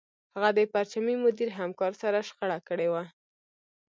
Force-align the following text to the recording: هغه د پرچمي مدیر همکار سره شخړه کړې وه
هغه 0.33 0.49
د 0.57 0.59
پرچمي 0.73 1.15
مدیر 1.23 1.49
همکار 1.59 1.91
سره 2.01 2.19
شخړه 2.27 2.57
کړې 2.67 2.87
وه 2.93 3.03